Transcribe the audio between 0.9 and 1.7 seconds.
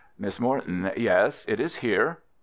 Yes, it